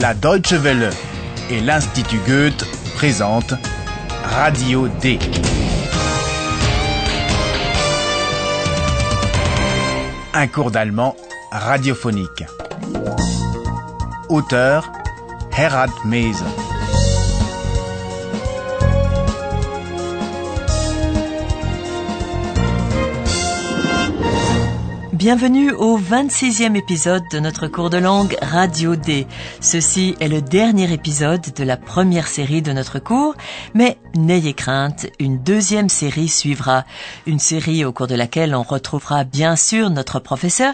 La 0.00 0.14
Deutsche 0.14 0.54
Welle 0.54 0.88
et 1.50 1.60
l'Institut 1.60 2.20
Goethe 2.26 2.64
présentent 2.96 3.52
Radio 4.24 4.88
D. 4.88 5.18
Un 10.32 10.46
cours 10.46 10.70
d'allemand 10.70 11.14
radiophonique. 11.52 12.44
Auteur 14.30 14.90
Herald 15.54 15.92
Mese. 16.06 16.44
Bienvenue 25.20 25.70
au 25.72 25.98
26e 25.98 26.76
épisode 26.76 27.22
de 27.30 27.40
notre 27.40 27.66
cours 27.66 27.90
de 27.90 27.98
langue 27.98 28.38
Radio 28.40 28.96
D. 28.96 29.26
Ceci 29.60 30.14
est 30.18 30.28
le 30.28 30.40
dernier 30.40 30.90
épisode 30.94 31.42
de 31.54 31.62
la 31.62 31.76
première 31.76 32.26
série 32.26 32.62
de 32.62 32.72
notre 32.72 33.00
cours, 33.00 33.34
mais 33.74 33.98
n'ayez 34.16 34.54
crainte, 34.54 35.08
une 35.18 35.36
deuxième 35.42 35.90
série 35.90 36.28
suivra. 36.28 36.86
Une 37.26 37.38
série 37.38 37.84
au 37.84 37.92
cours 37.92 38.06
de 38.06 38.14
laquelle 38.14 38.54
on 38.54 38.62
retrouvera 38.62 39.24
bien 39.24 39.56
sûr 39.56 39.90
notre 39.90 40.20
professeur 40.20 40.72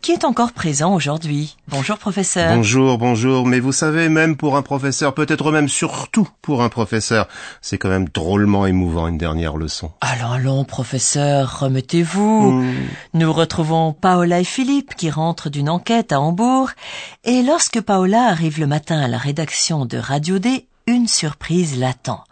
qui 0.00 0.12
est 0.12 0.24
encore 0.24 0.52
présent 0.52 0.94
aujourd'hui. 0.94 1.56
Bonjour 1.66 1.98
professeur. 1.98 2.54
Bonjour, 2.54 2.98
bonjour, 2.98 3.46
mais 3.46 3.58
vous 3.58 3.72
savez, 3.72 4.08
même 4.08 4.36
pour 4.36 4.56
un 4.56 4.62
professeur, 4.62 5.12
peut-être 5.12 5.50
même 5.50 5.68
surtout 5.68 6.28
pour 6.40 6.62
un 6.62 6.68
professeur, 6.68 7.26
c'est 7.62 7.78
quand 7.78 7.88
même 7.88 8.08
drôlement 8.08 8.64
émouvant 8.64 9.08
une 9.08 9.18
dernière 9.18 9.56
leçon. 9.56 9.90
Allons, 10.00 10.30
allons, 10.30 10.64
professeur, 10.64 11.58
remettez-vous. 11.58 12.52
Hmm. 12.62 12.74
Nous 13.14 13.32
retrouvons 13.32 13.87
Paola 13.92 14.40
et 14.40 14.44
Philippe 14.44 14.94
qui 14.94 15.10
rentrent 15.10 15.50
d'une 15.50 15.68
enquête 15.68 16.12
à 16.12 16.20
Hambourg, 16.20 16.70
et 17.24 17.42
lorsque 17.42 17.80
Paola 17.80 18.24
arrive 18.28 18.60
le 18.60 18.66
matin 18.66 19.00
à 19.00 19.08
la 19.08 19.18
rédaction 19.18 19.86
de 19.86 19.98
Radio 19.98 20.38
D, 20.38 20.66
une 20.86 21.08
surprise 21.08 21.78
l'attend. 21.78 22.24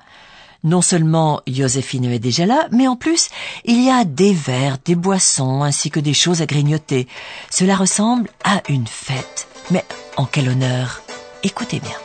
Non 0.65 0.83
seulement 0.83 1.43
Joséphine 1.47 2.07
est 2.07 2.19
déjà 2.19 2.45
là, 2.47 2.67
mais 2.73 2.89
en 2.89 2.97
plus, 2.97 3.29
il 3.65 3.85
y 3.85 3.91
a 3.91 4.05
des 4.05 4.33
verres, 4.33 4.79
des 4.85 4.97
boissons, 4.97 5.63
ainsi 5.63 5.91
que 5.91 6.01
des 6.01 6.15
choses 6.15 6.43
à 6.43 6.47
grignoter. 6.47 7.07
Cela 7.51 7.77
ressemble 7.77 8.29
à 8.43 8.63
une 8.69 8.87
fête. 8.87 9.47
Mais 9.71 9.85
en 10.17 10.25
quel 10.25 10.49
honneur? 10.49 11.03
Écoutez 11.45 11.81
bien. 11.81 11.97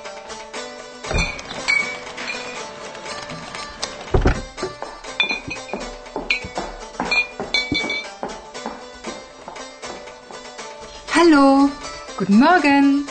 Guten 12.21 12.37
Morgen. 12.37 13.07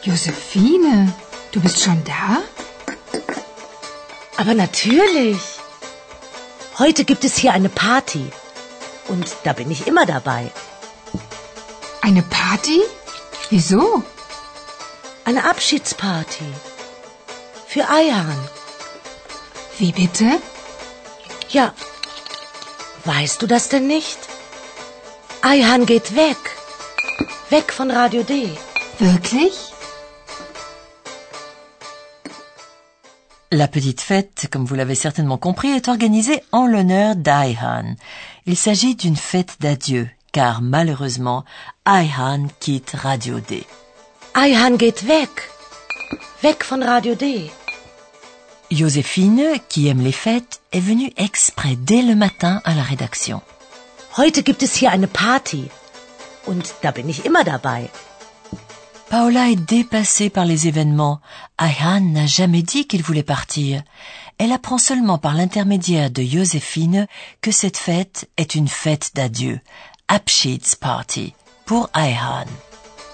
Josephine, 0.00 1.12
du 1.52 1.60
bist 1.60 1.82
schon 1.82 2.02
da? 2.04 2.40
Aber 4.38 4.54
natürlich. 4.54 5.36
Heute 6.78 7.04
gibt 7.04 7.24
es 7.24 7.36
hier 7.36 7.52
eine 7.52 7.68
Party. 7.68 8.32
Und 9.08 9.26
da 9.44 9.52
bin 9.52 9.70
ich 9.70 9.86
immer 9.86 10.06
dabei. 10.06 10.50
Eine 12.00 12.22
Party? 12.22 12.80
Wieso? 13.50 14.02
Eine 15.26 15.44
Abschiedsparty. 15.44 16.50
Für 17.66 17.90
Ayhan. 17.90 18.48
Wie 19.76 19.92
bitte? 19.92 20.40
Ja. 21.50 21.74
Weißt 23.04 23.42
du 23.42 23.46
das 23.46 23.68
denn 23.68 23.86
nicht? 23.86 24.18
Ayhan 25.42 25.84
geht 25.84 26.16
weg. 26.16 26.55
Weg 27.48 27.70
von 27.70 27.90
Radio 27.90 28.24
D. 28.24 28.48
Wirklich? 28.98 29.72
La 33.52 33.68
petite 33.68 34.00
fête, 34.00 34.48
comme 34.50 34.64
vous 34.64 34.74
l'avez 34.74 34.96
certainement 34.96 35.38
compris, 35.38 35.68
est 35.68 35.86
organisée 35.86 36.42
en 36.50 36.66
l'honneur 36.66 37.14
d'Ayhan. 37.14 37.94
Il 38.46 38.56
s'agit 38.56 38.96
d'une 38.96 39.14
fête 39.14 39.58
d'adieu, 39.60 40.08
car 40.32 40.60
malheureusement, 40.60 41.44
Ayhan 41.84 42.48
quitte 42.58 42.96
Radio 42.96 43.38
D. 43.38 43.64
Ayhan 44.34 44.76
geht 44.76 45.06
weg. 45.06 45.30
Weg 46.42 46.64
von 46.64 46.82
Radio 46.82 47.14
D. 47.14 47.48
Joséphine, 48.72 49.60
qui 49.68 49.86
aime 49.86 50.02
les 50.02 50.10
fêtes, 50.10 50.60
est 50.72 50.80
venue 50.80 51.12
exprès 51.16 51.76
dès 51.76 52.02
le 52.02 52.16
matin 52.16 52.60
à 52.64 52.74
la 52.74 52.82
rédaction. 52.82 53.40
Heute 54.18 54.42
gibt 54.42 54.64
es 54.64 54.80
hier 54.80 54.90
eine 54.90 55.06
Party. 55.06 55.68
Und 56.46 56.74
da 56.82 56.90
bin 56.92 57.08
ich 57.08 57.24
immer 57.24 57.44
dabei. 57.44 57.90
Paola 59.08 59.50
est 59.50 59.56
dépassée 59.56 60.30
par 60.30 60.44
les 60.44 60.66
événements. 60.66 61.20
Ayhan 61.58 62.00
n'a 62.00 62.26
jamais 62.26 62.62
dit 62.62 62.86
qu'il 62.88 63.02
voulait 63.02 63.22
partir. 63.22 63.82
Elle 64.38 64.52
apprend 64.52 64.78
seulement 64.78 65.18
par 65.18 65.34
l'intermédiaire 65.34 66.10
de 66.10 66.22
Joséphine 66.22 67.06
que 67.40 67.52
cette 67.52 67.76
fête 67.76 68.28
est 68.36 68.54
une 68.54 68.68
fête 68.68 69.12
d'adieu. 69.14 69.60
Abschiedsparty 70.08 71.34
pour 71.66 71.88
Ayhan. 71.94 72.46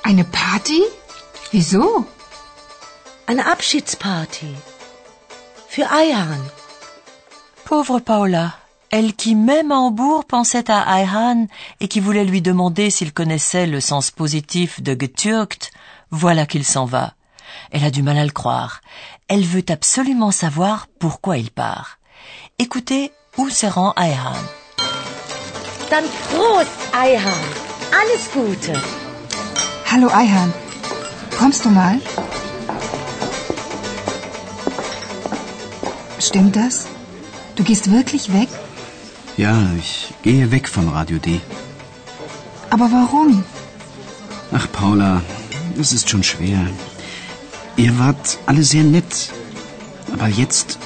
Eine 0.04 0.24
Party? 0.24 0.82
Wieso? 1.52 2.06
Eine 3.26 3.46
Abschiedsparty. 3.46 4.54
Für 5.68 5.90
Ayhan. 5.92 6.40
Pauvre 7.64 8.00
Paola, 8.00 8.54
elle 8.92 9.14
qui 9.14 9.34
même 9.34 9.72
à 9.72 9.78
Hambourg 9.78 10.26
pensait 10.26 10.70
à 10.70 10.82
Ayhan 10.82 11.46
et 11.80 11.88
qui 11.88 11.98
voulait 11.98 12.26
lui 12.26 12.42
demander 12.42 12.90
s'il 12.90 13.12
connaissait 13.12 13.66
le 13.66 13.80
sens 13.80 14.10
positif 14.10 14.82
de 14.82 14.92
getürkt, 14.94 15.72
voilà 16.10 16.44
qu'il 16.44 16.62
s'en 16.62 16.84
va. 16.84 17.14
Elle 17.70 17.84
a 17.84 17.90
du 17.90 18.02
mal 18.02 18.18
à 18.18 18.24
le 18.24 18.30
croire. 18.30 18.82
Elle 19.28 19.44
veut 19.44 19.64
absolument 19.70 20.30
savoir 20.30 20.88
pourquoi 21.00 21.38
il 21.38 21.50
part. 21.50 21.98
Écoutez 22.58 23.12
où 23.38 23.48
se 23.48 23.64
rend 23.64 23.94
Ayhan. 23.96 24.36
Dann 25.90 26.04
Prost, 26.28 26.70
Ayhan. 26.92 27.42
Alles 27.98 28.28
Gute. 28.34 28.78
Hallo 29.90 30.08
Ayhan. 30.10 30.50
Kommst 31.38 31.64
du 31.64 31.70
mal? 31.70 31.98
Stimmt 36.18 36.56
das? 36.56 36.88
Du 37.56 37.64
gehst 37.64 37.90
wirklich 37.90 38.32
weg? 38.34 38.48
Ja, 39.36 39.56
ich 39.78 40.12
gehe 40.22 40.50
weg 40.50 40.68
von 40.68 40.88
Radio 40.88 41.18
D. 41.18 41.40
Aber 42.70 42.90
warum? 42.92 43.44
Ach, 44.52 44.66
Paula, 44.72 45.22
es 45.80 45.92
ist 45.92 46.08
schon 46.10 46.22
schwer. 46.22 46.60
Ihr 47.76 47.98
wart 47.98 48.38
alle 48.46 48.62
sehr 48.62 48.84
nett. 48.84 49.30
Aber 50.12 50.28
jetzt, 50.28 50.78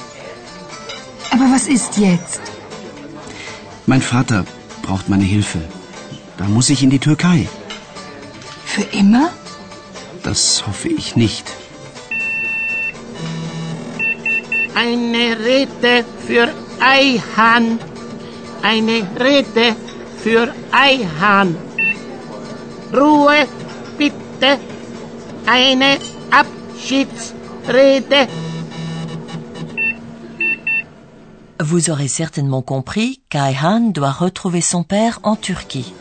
Aber 1.31 1.45
was 1.53 1.67
ist 1.67 1.97
jetzt? 1.97 2.41
mein 3.85 4.01
Vater 4.01 4.45
braucht 4.81 5.07
meine 5.09 5.23
Hilfe. 5.25 5.59
Da 6.37 6.45
muss 6.45 6.69
ich 6.69 6.83
in 6.83 6.89
die 6.89 6.99
Türkei. 6.99 7.47
Für 8.65 8.83
immer? 8.83 9.29
Das 10.23 10.65
hoffe 10.67 10.87
ich 10.89 11.15
nicht. 11.15 11.45
Eine 14.75 15.37
Rede 15.39 16.05
für 16.27 16.49
Eihan. 16.79 17.79
Eine 18.61 19.07
Rede 19.19 19.75
für 20.23 20.53
Eihan. 20.71 21.55
Ruhe, 22.93 23.47
bitte. 23.97 24.59
Eine 25.45 25.97
Abschiedsrede. 26.31 28.27
Vous 31.59 31.89
aurez 31.89 32.07
certainement 32.07 32.61
compris 32.61 33.19
qu'Ayhan 33.29 33.91
doit 33.91 34.11
retrouver 34.11 34.61
son 34.61 34.83
père 34.83 35.19
en 35.23 35.35
Turquie. 35.35 35.93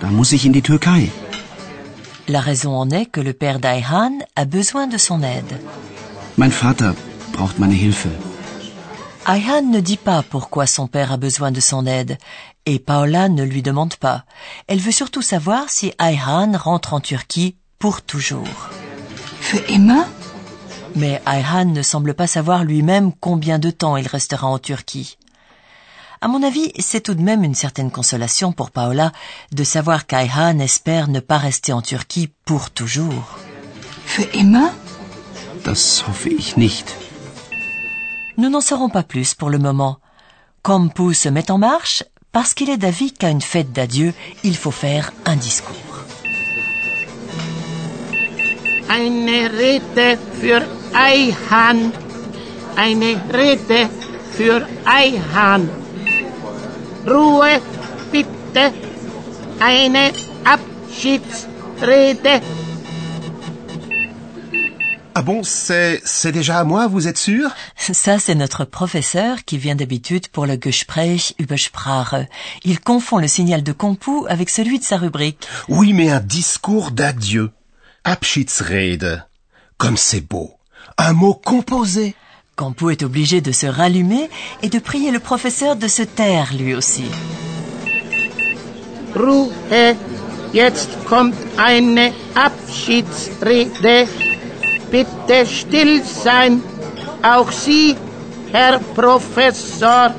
Da 0.00 0.08
muss 0.08 0.32
ich 0.32 0.44
in 0.44 0.52
die 0.52 0.62
Türkei. 0.62 1.10
La 2.28 2.40
raison 2.40 2.74
en 2.76 2.90
est 2.90 3.06
que 3.06 3.20
le 3.22 3.32
père 3.32 3.58
d'Ayhan 3.58 4.18
a 4.36 4.44
besoin 4.44 4.86
de 4.86 4.98
son 4.98 5.22
aide. 5.22 5.58
Mein 6.36 6.50
Vater 6.50 6.94
braucht 7.32 7.58
meine 7.58 7.74
Hilfe. 7.74 8.10
Ayhan 9.30 9.60
ne 9.60 9.80
dit 9.80 9.98
pas 9.98 10.22
pourquoi 10.22 10.66
son 10.66 10.86
père 10.86 11.12
a 11.12 11.18
besoin 11.18 11.50
de 11.50 11.60
son 11.60 11.84
aide, 11.84 12.16
et 12.64 12.78
Paola 12.78 13.28
ne 13.28 13.42
lui 13.42 13.60
demande 13.60 13.94
pas. 13.96 14.24
Elle 14.68 14.80
veut 14.80 14.90
surtout 14.90 15.20
savoir 15.20 15.68
si 15.68 15.92
Ayhan 15.98 16.52
rentre 16.56 16.94
en 16.94 17.00
Turquie 17.00 17.54
pour 17.78 18.00
toujours. 18.00 18.70
Für 19.42 19.62
immer? 19.68 20.04
Mais 20.96 21.20
Ayhan 21.26 21.66
ne 21.66 21.82
semble 21.82 22.14
pas 22.14 22.26
savoir 22.26 22.64
lui-même 22.64 23.12
combien 23.20 23.58
de 23.58 23.70
temps 23.70 23.98
il 23.98 24.06
restera 24.06 24.46
en 24.46 24.58
Turquie. 24.58 25.18
À 26.22 26.28
mon 26.28 26.42
avis, 26.42 26.72
c'est 26.78 27.02
tout 27.02 27.14
de 27.14 27.20
même 27.20 27.44
une 27.44 27.54
certaine 27.54 27.90
consolation 27.90 28.52
pour 28.52 28.70
Paola 28.70 29.12
de 29.52 29.62
savoir 29.62 30.06
qu'Ayhan 30.06 30.58
espère 30.58 31.08
ne 31.08 31.20
pas 31.20 31.36
rester 31.36 31.74
en 31.74 31.82
Turquie 31.82 32.30
pour 32.46 32.70
toujours. 32.70 33.38
Für 34.06 34.26
immer? 34.32 34.70
Das 35.64 36.02
hoffe 36.08 36.28
ich 36.28 36.56
nicht. 36.56 36.94
Nous 38.38 38.50
n'en 38.50 38.60
saurons 38.60 38.88
pas 38.88 39.02
plus 39.02 39.34
pour 39.34 39.50
le 39.50 39.58
moment. 39.58 39.98
Comme 40.62 40.92
Pou 40.92 41.12
se 41.12 41.28
met 41.28 41.50
en 41.50 41.58
marche, 41.58 42.04
parce 42.30 42.54
qu'il 42.54 42.70
est 42.70 42.76
d'avis 42.76 43.10
qu'à 43.10 43.30
une 43.30 43.40
fête 43.40 43.72
d'adieu, 43.72 44.14
il 44.44 44.56
faut 44.56 44.70
faire 44.70 45.12
un 45.26 45.34
discours. 45.34 45.74
Eine 48.88 49.50
Rede 49.50 50.18
für. 50.40 50.62
Eine 52.76 53.16
Rede 53.32 53.88
für. 54.30 54.66
Ruhe, 57.06 57.60
bitte. 58.12 58.72
Eine 59.60 60.12
Abschiedsrede. 60.44 62.40
Ah 65.18 65.22
bon, 65.22 65.42
c'est, 65.42 66.00
c'est 66.04 66.30
déjà 66.30 66.60
à 66.60 66.64
moi, 66.64 66.86
vous 66.86 67.08
êtes 67.08 67.18
sûr? 67.18 67.50
Ça, 67.76 68.20
c'est 68.20 68.36
notre 68.36 68.64
professeur 68.64 69.44
qui 69.44 69.58
vient 69.58 69.74
d'habitude 69.74 70.28
pour 70.28 70.46
le 70.46 70.56
Gespräch 70.56 71.34
über 71.40 71.56
Sprache. 71.56 72.28
Il 72.62 72.78
confond 72.78 73.18
le 73.18 73.26
signal 73.26 73.64
de 73.64 73.72
Compu 73.72 74.28
avec 74.28 74.48
celui 74.48 74.78
de 74.78 74.84
sa 74.84 74.96
rubrique. 74.96 75.48
Oui, 75.68 75.92
mais 75.92 76.10
un 76.10 76.20
discours 76.20 76.92
d'adieu. 76.92 77.50
Abschiedsrede. 78.04 79.24
Comme 79.76 79.96
c'est 79.96 80.20
beau. 80.20 80.52
Un 80.98 81.14
mot 81.14 81.34
composé. 81.34 82.14
Compu 82.54 82.92
est 82.92 83.02
obligé 83.02 83.40
de 83.40 83.50
se 83.50 83.66
rallumer 83.66 84.30
et 84.62 84.68
de 84.68 84.78
prier 84.78 85.10
le 85.10 85.18
professeur 85.18 85.74
de 85.74 85.88
se 85.88 86.04
taire 86.04 86.54
lui 86.56 86.76
aussi. 86.76 87.06
Ruhe, 89.16 89.50
jetzt 90.52 90.90
kommt 91.08 91.34
eine 91.56 92.12
Abschiedsrede. 92.36 94.06
Bitte 94.90 95.44
still 95.46 96.02
sein. 96.04 96.60
Auch 97.22 97.50
Herr 98.52 98.80
Professor. 98.94 100.10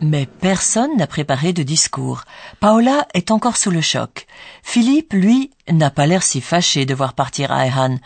Mais 0.00 0.26
personne 0.26 0.96
n'a 0.96 1.06
préparé 1.06 1.52
de 1.52 1.62
discours. 1.62 2.22
Paola 2.58 3.06
est 3.12 3.30
encore 3.30 3.58
sous 3.58 3.70
le 3.70 3.82
choc. 3.82 4.26
Philippe, 4.62 5.12
lui, 5.12 5.50
n'a 5.70 5.90
pas 5.90 6.06
l'air 6.06 6.22
si 6.22 6.40
fâché 6.40 6.86
de 6.86 6.94
voir 6.94 7.12
partir 7.12 7.52
Ayhan. 7.52 7.98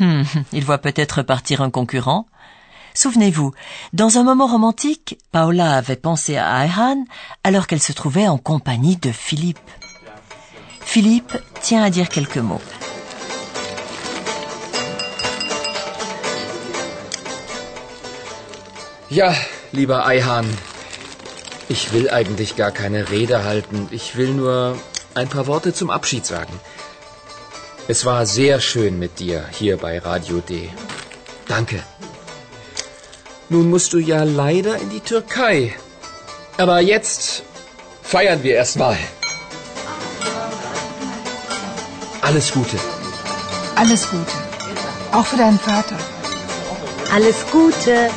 Hmm, 0.00 0.22
il 0.52 0.64
voit 0.64 0.78
peut-être 0.78 1.22
partir 1.22 1.62
un 1.62 1.70
concurrent. 1.70 2.26
Souvenez-vous, 2.94 3.52
dans 3.92 4.18
un 4.18 4.24
moment 4.24 4.46
romantique, 4.46 5.18
Paola 5.30 5.76
avait 5.76 5.96
pensé 5.96 6.36
à 6.36 6.56
Ayhan 6.56 7.04
alors 7.44 7.68
qu'elle 7.68 7.82
se 7.82 7.92
trouvait 7.92 8.26
en 8.26 8.38
compagnie 8.38 8.96
de 8.96 9.12
Philippe. 9.12 9.70
Philippe 10.80 11.36
tient 11.62 11.84
à 11.84 11.90
dire 11.90 12.08
quelques 12.08 12.38
mots. 12.38 12.60
Ja, 19.08 19.34
lieber 19.70 20.04
Eihahn, 20.04 20.46
ich 21.68 21.92
will 21.92 22.10
eigentlich 22.10 22.56
gar 22.56 22.72
keine 22.72 23.10
Rede 23.10 23.44
halten. 23.44 23.88
Ich 23.92 24.16
will 24.16 24.30
nur 24.30 24.76
ein 25.14 25.28
paar 25.28 25.46
Worte 25.46 25.72
zum 25.72 25.90
Abschied 25.90 26.26
sagen. 26.26 26.52
Es 27.86 28.04
war 28.04 28.26
sehr 28.26 28.60
schön 28.60 28.98
mit 28.98 29.20
dir 29.20 29.44
hier 29.52 29.76
bei 29.76 30.00
Radio 30.00 30.40
D. 30.40 30.70
Danke. 31.46 31.82
Nun 33.48 33.70
musst 33.70 33.92
du 33.92 33.98
ja 33.98 34.24
leider 34.24 34.76
in 34.76 34.90
die 34.90 35.00
Türkei. 35.00 35.72
Aber 36.56 36.80
jetzt 36.80 37.44
feiern 38.02 38.42
wir 38.42 38.56
erstmal. 38.56 38.98
Alles 42.22 42.50
Gute. 42.50 42.76
Alles 43.76 44.10
Gute. 44.10 44.32
Auch 45.12 45.26
für 45.26 45.36
deinen 45.36 45.60
Vater. 45.60 45.96
Alles 47.12 47.36
Gute. 47.52 48.10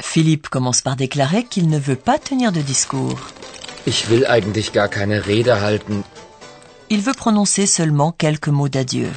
Philippe 0.00 0.48
commence 0.48 0.82
par 0.82 0.96
déclarer 0.96 1.44
qu'il 1.44 1.68
ne 1.68 1.78
veut 1.78 1.96
pas 1.96 2.18
tenir 2.18 2.52
de 2.52 2.60
discours. 2.60 3.18
Ich 3.86 4.08
will 4.10 4.26
eigentlich 4.26 4.72
gar 4.72 4.88
keine 4.88 5.26
Rede 5.26 5.60
halten. 5.60 6.02
Il 6.90 7.00
veut 7.02 7.14
prononcer 7.14 7.66
seulement 7.66 8.12
quelques 8.12 8.48
mots 8.48 8.68
d'adieu. 8.68 9.10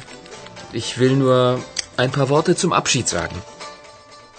Ich 0.74 0.98
will 0.98 1.16
nur 1.16 1.58
ein 1.96 2.10
paar 2.10 2.28
Worte 2.28 2.54
zum 2.54 2.72
Abschied 2.72 3.08
sagen. 3.08 3.36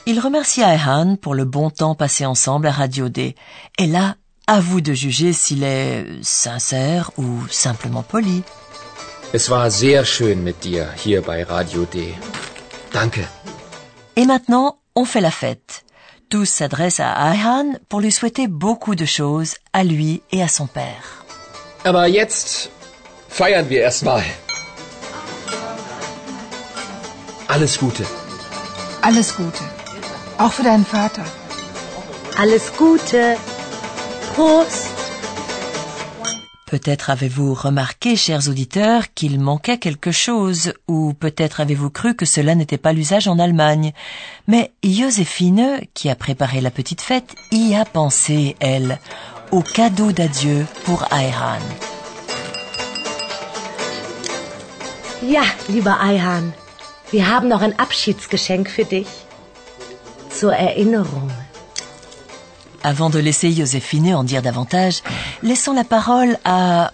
Il 0.05 0.19
remercie 0.19 0.63
Ayhan 0.63 1.15
pour 1.15 1.33
le 1.33 1.45
bon 1.45 1.69
temps 1.69 1.95
passé 1.95 2.25
ensemble 2.25 2.67
à 2.67 2.71
Radio 2.71 3.09
D. 3.09 3.35
Et 3.77 3.87
là, 3.87 4.15
à 4.47 4.59
vous 4.59 4.81
de 4.81 4.93
juger 4.93 5.33
s'il 5.33 5.63
est 5.63 6.05
sincère 6.21 7.11
ou 7.17 7.25
simplement 7.49 8.03
poli. 8.03 8.43
Es 9.33 9.49
war 9.49 9.71
sehr 9.71 10.05
schön 10.05 10.43
mit 10.43 10.61
dir 10.61 10.87
hier 11.03 11.21
bei 11.21 11.43
Radio 11.43 11.85
D. 11.85 12.13
Danke. 12.93 13.27
Et 14.15 14.25
maintenant, 14.25 14.77
on 14.95 15.05
fait 15.05 15.21
la 15.21 15.31
fête. 15.31 15.85
Tous 16.29 16.45
s'adressent 16.45 16.99
à 16.99 17.31
Ayhan 17.31 17.73
pour 17.89 17.99
lui 17.99 18.11
souhaiter 18.11 18.47
beaucoup 18.47 18.95
de 18.95 19.05
choses 19.05 19.55
à 19.73 19.83
lui 19.83 20.21
et 20.31 20.41
à 20.43 20.47
son 20.47 20.67
père. 20.67 21.25
Aber 21.83 22.07
jetzt 22.07 22.69
feiern 23.29 23.67
wir 23.69 23.81
erstmal. 23.81 24.23
Alles 27.47 27.77
Gute. 27.77 28.05
Alles 29.01 29.35
Gute. 29.35 29.63
Auch 30.37 30.53
für 30.53 30.63
deinen 30.63 30.85
Vater. 30.85 31.25
Alles 32.37 32.71
Gute. 32.77 33.35
Prost. 34.33 35.02
Peut-être 36.73 37.11
avez-vous 37.11 37.53
remarqué, 37.53 38.15
chers 38.15 38.49
auditeurs, 38.49 39.13
qu'il 39.13 39.39
manquait 39.39 39.77
quelque 39.77 40.11
chose, 40.11 40.73
ou 40.87 41.13
peut-être 41.13 41.61
avez-vous 41.61 41.91
cru 41.91 42.15
que 42.15 42.25
cela 42.25 42.55
n'était 42.55 42.79
pas 42.79 42.93
l'usage 42.93 43.27
en 43.27 43.37
Allemagne. 43.37 43.93
Mais 44.47 44.71
Joséphine, 44.83 45.81
qui 45.93 46.09
a 46.09 46.15
préparé 46.15 46.61
la 46.61 46.71
petite 46.71 47.01
fête, 47.01 47.35
y 47.51 47.75
a 47.75 47.85
pensé, 47.85 48.55
elle, 48.59 48.97
au 49.51 49.61
cadeau 49.61 50.11
d'adieu 50.11 50.65
pour 50.83 51.05
Ayhan. 51.13 51.61
Ja, 55.21 55.43
lieber 55.69 56.01
Eihahn, 56.01 56.53
wir 57.11 57.29
haben 57.29 57.49
noch 57.49 57.61
ein 57.61 57.77
Abschiedsgeschenk 57.77 58.67
für 58.67 58.85
dich. 58.85 59.09
Zur 60.31 60.53
Erinnerung. 60.55 61.29
Avant 62.83 63.09
de 63.09 63.17
laisser 63.17 63.53
Joséphine 63.53 64.13
en 64.13 64.25
dire 64.25 64.41
davantage, 64.41 65.01
laissons 65.41 65.73
la 65.73 65.85
parole 65.85 66.37
à... 66.43 66.91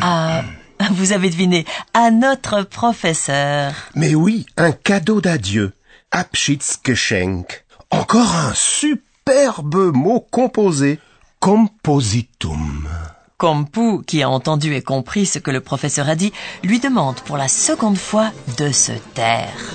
à... 0.00 0.42
Vous 0.92 1.12
avez 1.12 1.30
deviné, 1.30 1.64
à 1.94 2.10
notre 2.10 2.62
professeur. 2.62 3.72
Mais 3.94 4.14
oui, 4.14 4.46
un 4.56 4.72
cadeau 4.72 5.20
d'adieu. 5.20 5.72
Abschiedsgeschenk. 6.10 7.64
Encore 7.90 8.34
un 8.34 8.52
superbe 8.54 9.92
mot 9.94 10.20
composé. 10.30 10.98
Compositum. 11.40 12.88
Compu, 13.36 14.02
qui 14.04 14.22
a 14.24 14.28
entendu 14.28 14.74
et 14.74 14.82
compris 14.82 15.24
ce 15.26 15.38
que 15.38 15.52
le 15.52 15.60
professeur 15.60 16.08
a 16.08 16.16
dit, 16.16 16.32
lui 16.64 16.80
demande 16.80 17.20
pour 17.20 17.36
la 17.36 17.46
seconde 17.46 17.96
fois 17.96 18.32
de 18.56 18.72
se 18.72 18.92
taire. 19.14 19.74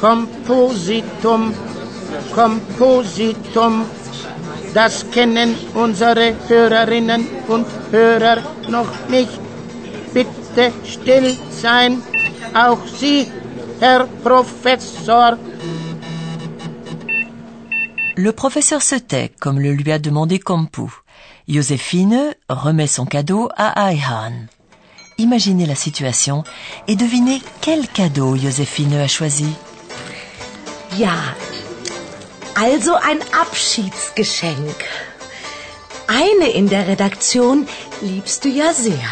Kompositum, 0.00 1.52
Kompositum, 2.34 3.84
das 4.74 5.04
kennen 5.10 5.54
unsere 5.74 6.34
Hörerinnen 6.48 7.26
und 7.48 7.66
Hörer 7.90 8.42
noch 8.68 9.08
nicht. 9.08 9.40
Bitte 10.14 10.72
still 10.84 11.36
sein, 11.50 12.02
auch 12.54 12.78
Sie, 12.98 13.26
Herr 13.80 14.06
Professor. 14.22 15.38
Le 18.16 18.32
professeur 18.32 18.82
se 18.82 18.96
tait, 18.96 19.32
comme 19.40 19.60
le 19.60 19.72
lui 19.72 19.92
a 19.92 19.98
demandé 19.98 20.38
Compu. 20.38 20.90
Joséphine 21.48 22.34
remet 22.48 22.86
son 22.86 23.06
cadeau 23.06 23.48
à 23.56 23.86
Ayhan. 23.86 24.46
Imaginez 25.18 25.66
la 25.66 25.74
situation 25.74 26.44
et 26.86 26.96
devinez 26.96 27.42
quel 27.60 27.88
cadeau 27.88 28.36
Joséphine 28.36 28.94
a 29.00 29.08
choisi. 29.08 29.52
Ja, 30.98 31.14
also 32.54 32.94
ein 32.94 33.20
Abschiedsgeschenk. 33.32 34.76
Eine 36.06 36.50
in 36.50 36.68
der 36.68 36.88
Redaktion 36.88 37.68
liebst 38.00 38.44
du 38.44 38.48
ja 38.48 38.72
sehr. 38.72 39.10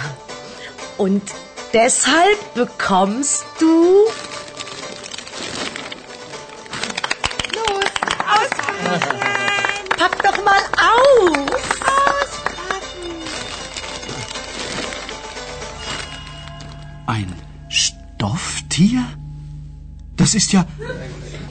Und 0.97 1.23
deshalb 1.73 2.55
bekommst 2.55 3.45
du... 3.61 4.05
Los, 7.55 7.85
auspacken! 8.27 9.21
Pack 9.97 10.23
doch 10.23 10.45
mal 10.45 10.63
auf! 10.77 11.49
Ein 17.07 17.33
Stofftier? 17.69 19.05
Das 20.17 20.35
ist 20.35 20.53
ja 20.53 20.67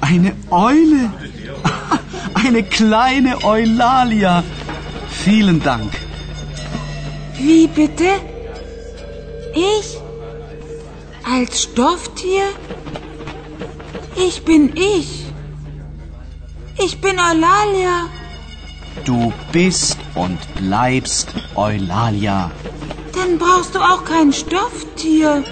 eine 0.02 0.36
Eule. 0.50 1.12
Eine 2.34 2.64
kleine 2.64 3.44
Eulalia. 3.44 4.44
Vielen 5.10 5.62
Dank. 5.62 5.92
Wie 7.38 7.68
bitte? 7.68 8.06
Ich? 9.54 9.98
Als 11.24 11.64
Stofftier? 11.64 12.44
Ich 14.16 14.44
bin 14.44 14.76
ich. 14.76 15.26
Ich 16.80 17.02
bin 17.02 17.18
Eulalia. 17.20 18.10
Du 19.04 19.34
bist 19.52 19.98
und 20.16 20.40
bleibst 20.56 21.34
Eulalia. 21.56 22.52
Dann 23.14 23.38
brauchst 23.38 23.76
du 23.76 23.80
auch 23.80 24.04
kein 24.06 24.32
Stofftier. 24.32 25.44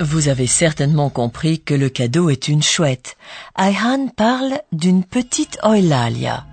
Vous 0.00 0.28
avez 0.28 0.46
certainement 0.46 1.08
compris 1.08 1.60
que 1.60 1.72
le 1.72 1.88
cadeau 1.88 2.28
est 2.28 2.48
une 2.48 2.62
chouette. 2.62 3.16
Ayhan 3.56 4.08
parle 4.08 4.60
d'une 4.72 5.04
petite 5.04 5.58
Eulalia. 5.64 6.44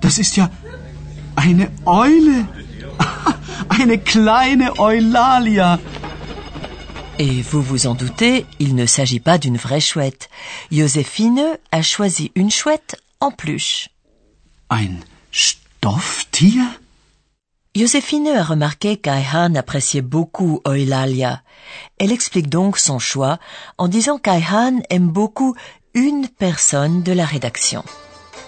Das 0.00 0.18
ist 0.18 0.36
ja 0.36 0.50
eine 1.36 1.68
Eule. 1.86 2.46
Eine 3.70 3.98
kleine 3.98 4.70
Eulalia. 4.78 5.80
Et 7.18 7.42
vous 7.42 7.62
vous 7.62 7.86
en 7.86 7.94
doutez, 7.94 8.46
il 8.60 8.74
ne 8.74 8.86
s'agit 8.86 9.20
pas 9.20 9.38
d'une 9.38 9.56
vraie 9.56 9.80
chouette. 9.80 10.28
Joséphine 10.70 11.58
a 11.72 11.82
choisi 11.82 12.30
une 12.34 12.50
chouette 12.50 12.96
en 13.20 13.32
peluche. 13.32 13.88
Ein 14.70 15.00
Stofftier? 15.32 16.62
Joséphine 17.76 18.28
a 18.28 18.42
remarqué 18.42 18.96
qu'Ayhan 18.96 19.54
appréciait 19.54 20.00
beaucoup 20.00 20.62
Eulalia. 20.66 21.42
Elle 21.98 22.10
explique 22.10 22.48
donc 22.48 22.78
son 22.78 22.98
choix 22.98 23.38
en 23.76 23.86
disant 23.86 24.16
qu'Ayhan 24.16 24.80
aime 24.88 25.08
beaucoup 25.08 25.54
une 25.92 26.26
personne 26.26 27.02
de 27.02 27.12
la 27.12 27.26
rédaction. 27.26 27.84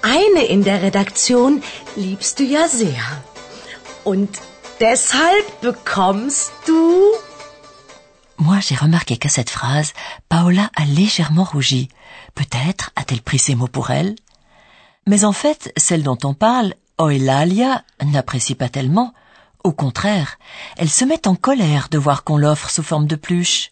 Eine 0.03 0.51
in 0.51 0.61
der 0.63 0.81
Redaktion 0.81 1.61
liebst 1.99 2.39
du 2.39 2.45
ja 2.45 2.69
sehr. 2.69 3.05
Und 4.07 4.31
deshalb 4.81 5.45
bekommst 5.61 6.51
du... 6.67 6.73
Moi, 8.39 8.61
j'ai 8.61 8.77
remarqué 8.77 9.19
qu'à 9.19 9.29
cette 9.29 9.51
phrase, 9.51 9.93
Paola 10.31 10.71
a 10.75 10.87
légèrement 10.87 11.45
rougi. 11.45 11.91
Peut-être 12.35 12.93
a-t-elle 12.97 13.21
pris 13.21 13.39
ces 13.39 13.55
mots 13.55 13.69
pour 13.69 13.91
elle? 13.91 14.15
Mais 15.07 15.25
en 15.25 15.33
fait, 15.33 15.71
celle 15.77 16.03
dont 16.03 16.19
on 16.25 16.33
parle, 16.33 16.73
Eulalia, 17.01 17.85
n'apprécie 18.05 18.55
pas 18.55 18.69
tellement. 18.69 19.15
Au 19.63 19.73
contraire, 19.73 20.39
elle 20.77 20.89
se 20.89 21.05
met 21.05 21.29
en 21.29 21.35
colère 21.35 21.89
de 21.91 21.99
voir 21.99 22.25
qu'on 22.25 22.37
l'offre 22.37 22.71
sous 22.71 22.83
forme 22.83 23.07
de 23.07 23.17
pluche. 23.17 23.71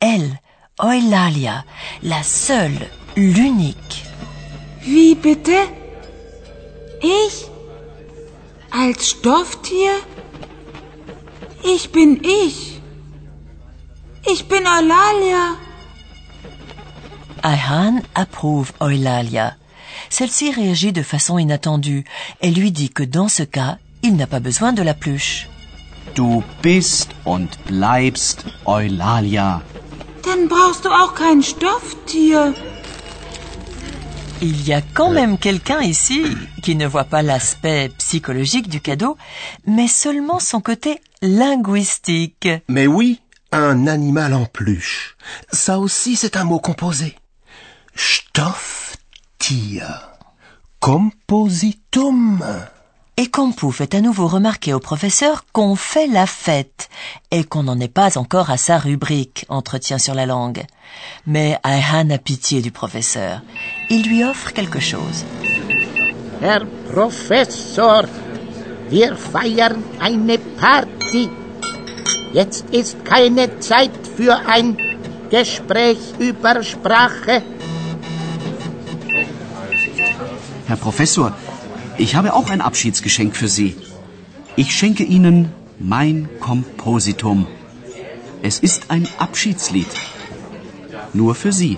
Elle, 0.00 0.40
Eulalia, 0.82 1.64
la 2.02 2.22
seule, 2.22 2.88
l'unique. 3.16 4.04
Wie 4.82 5.14
bitte? 5.14 5.58
Ich? 7.02 7.46
Als 8.70 9.08
Stofftier? 9.08 9.92
Ich 11.64 11.92
bin 11.92 12.20
ich. 12.22 12.80
Ich 14.30 14.48
bin 14.48 14.66
Eulalia. 14.66 15.56
Ayhan 17.42 18.02
approuve 18.14 18.72
Eulalia. 18.80 19.56
Celle-ci 20.10 20.50
réagit 20.52 20.92
de 20.92 21.02
façon 21.02 21.38
inattendue. 21.38 22.04
Elle 22.40 22.54
lui 22.54 22.72
dit 22.72 22.90
que 22.90 23.02
dans 23.02 23.28
ce 23.28 23.42
cas, 23.42 23.78
il 24.02 24.16
n'a 24.16 24.26
pas 24.26 24.40
besoin 24.40 24.72
de 24.72 24.82
la 24.82 24.94
pluche. 24.94 25.48
Du 26.14 26.42
bist 26.62 27.10
und 27.24 27.48
bleibst 27.66 28.44
Eulalia. 28.66 29.62
Dann 30.22 30.48
brauchst 30.48 30.84
du 30.84 30.88
auch 30.88 31.14
kein 31.14 31.42
Stofftier. 31.42 32.52
Il 34.42 34.66
y 34.68 34.72
a 34.74 34.82
quand 34.82 35.10
même 35.10 35.38
quelqu'un 35.38 35.80
ici 35.80 36.22
qui 36.62 36.74
ne 36.74 36.86
voit 36.86 37.04
pas 37.04 37.22
l'aspect 37.22 37.90
psychologique 37.98 38.68
du 38.68 38.80
cadeau, 38.80 39.16
mais 39.66 39.88
seulement 39.88 40.40
son 40.40 40.60
côté 40.60 41.00
linguistique. 41.22 42.48
Mais 42.68 42.86
oui, 42.86 43.20
un 43.52 43.86
animal 43.86 44.34
en 44.34 44.44
peluche. 44.44 45.16
Ça 45.52 45.78
aussi, 45.78 46.16
c'est 46.16 46.36
un 46.36 46.44
mot 46.44 46.58
composé. 46.58 47.16
Compositum. 50.80 52.42
Et 53.16 53.28
Campou 53.28 53.70
fait 53.70 53.94
à 53.94 54.00
nouveau 54.00 54.26
remarquer 54.26 54.74
au 54.74 54.80
professeur 54.80 55.44
qu'on 55.52 55.76
fait 55.76 56.08
la 56.08 56.26
fête 56.26 56.88
et 57.30 57.44
qu'on 57.44 57.62
n'en 57.62 57.78
est 57.78 57.92
pas 57.92 58.18
encore 58.18 58.50
à 58.50 58.56
sa 58.56 58.78
rubrique 58.78 59.46
Entretien 59.48 59.98
sur 59.98 60.14
la 60.14 60.26
langue. 60.26 60.64
Mais 61.26 61.58
Ayhan 61.64 62.10
a 62.10 62.18
pitié 62.18 62.60
du 62.60 62.72
professeur. 62.72 63.42
Il 63.88 64.08
lui 64.08 64.24
offre 64.24 64.52
quelque 64.52 64.80
chose. 64.80 65.24
Herr 66.40 66.66
Professor, 66.92 68.02
wir 68.90 69.16
feiern 69.16 69.80
eine 70.00 70.38
Party. 70.38 71.30
Jetzt 72.34 72.64
ist 72.72 72.96
keine 73.04 73.60
Zeit 73.60 73.92
für 74.16 74.34
ein 74.48 74.76
Gespräch 75.30 75.98
über 76.18 76.62
Sprache. 76.64 77.42
Herr 80.66 80.76
Professor, 80.76 81.32
ich 81.96 82.16
habe 82.16 82.34
auch 82.34 82.50
ein 82.50 82.60
Abschiedsgeschenk 82.60 83.36
für 83.36 83.48
Sie. 83.48 83.76
Ich 84.56 84.74
schenke 84.74 85.04
Ihnen 85.04 85.52
mein 85.78 86.28
Kompositum. 86.40 87.46
Es 88.42 88.58
ist 88.58 88.90
ein 88.90 89.06
Abschiedslied. 89.18 89.86
Nur 91.12 91.34
für 91.34 91.52
Sie. 91.52 91.76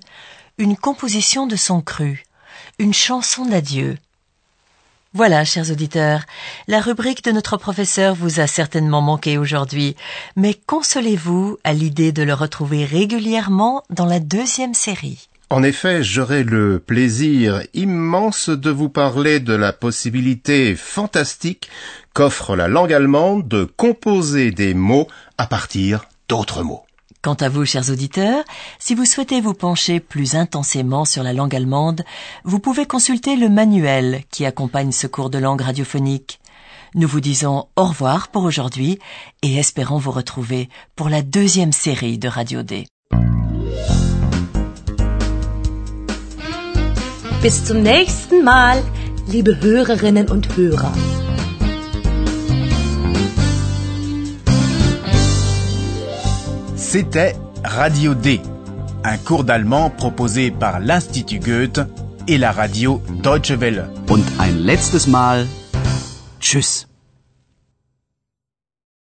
une 0.58 0.76
composition 0.76 1.46
de 1.46 1.56
son 1.56 1.80
cru, 1.80 2.24
une 2.78 2.92
chanson 2.92 3.46
d'adieu. 3.46 3.96
Voilà, 5.16 5.46
chers 5.46 5.70
auditeurs, 5.70 6.24
la 6.68 6.78
rubrique 6.78 7.24
de 7.24 7.32
notre 7.32 7.56
professeur 7.56 8.14
vous 8.14 8.38
a 8.38 8.46
certainement 8.46 9.00
manqué 9.00 9.38
aujourd'hui, 9.38 9.96
mais 10.36 10.52
consolez-vous 10.52 11.56
à 11.64 11.72
l'idée 11.72 12.12
de 12.12 12.22
le 12.22 12.34
retrouver 12.34 12.84
régulièrement 12.84 13.82
dans 13.88 14.04
la 14.04 14.20
deuxième 14.20 14.74
série. 14.74 15.30
En 15.48 15.62
effet, 15.62 16.02
j'aurai 16.02 16.42
le 16.44 16.78
plaisir 16.80 17.62
immense 17.72 18.50
de 18.50 18.68
vous 18.68 18.90
parler 18.90 19.40
de 19.40 19.54
la 19.54 19.72
possibilité 19.72 20.76
fantastique 20.76 21.70
qu'offre 22.12 22.54
la 22.54 22.68
langue 22.68 22.92
allemande 22.92 23.48
de 23.48 23.64
composer 23.64 24.50
des 24.50 24.74
mots 24.74 25.08
à 25.38 25.46
partir 25.46 26.04
d'autres 26.28 26.62
mots. 26.62 26.85
Quant 27.26 27.34
à 27.40 27.48
vous, 27.48 27.64
chers 27.64 27.90
auditeurs, 27.90 28.44
si 28.78 28.94
vous 28.94 29.04
souhaitez 29.04 29.40
vous 29.40 29.52
pencher 29.52 29.98
plus 29.98 30.36
intensément 30.36 31.04
sur 31.04 31.24
la 31.24 31.32
langue 31.32 31.56
allemande, 31.56 32.04
vous 32.44 32.60
pouvez 32.60 32.86
consulter 32.86 33.34
le 33.34 33.48
manuel 33.48 34.22
qui 34.30 34.46
accompagne 34.46 34.92
ce 34.92 35.08
cours 35.08 35.28
de 35.28 35.38
langue 35.38 35.60
radiophonique. 35.60 36.38
Nous 36.94 37.08
vous 37.08 37.18
disons 37.18 37.66
au 37.74 37.86
revoir 37.86 38.28
pour 38.28 38.44
aujourd'hui 38.44 39.00
et 39.42 39.56
espérons 39.56 39.98
vous 39.98 40.12
retrouver 40.12 40.68
pour 40.94 41.08
la 41.08 41.22
deuxième 41.22 41.72
série 41.72 42.16
de 42.16 42.28
Radio 42.28 42.62
D. 42.62 42.86
Bis 47.42 47.66
zum 47.66 47.82
nächsten 47.82 48.44
Mal, 48.44 48.84
liebe 49.26 49.58
Hörerinnen 49.60 50.30
und 50.30 50.46
Hörer. 50.56 50.92
C'était 56.88 57.34
Radio 57.64 58.14
D, 58.14 58.40
un 59.02 59.18
cours 59.18 59.42
d'allemand 59.42 59.90
proposé 59.90 60.52
par 60.52 60.78
l'Institut 60.78 61.40
Goethe 61.40 61.80
et 62.28 62.38
la 62.38 62.52
radio 62.52 63.02
Deutsche 63.24 63.58
Welle. 63.58 63.90
Und 64.08 64.22
ein 64.38 64.56
letztes 64.56 65.08
Mal. 65.08 65.48
Tschüss. 66.38 66.86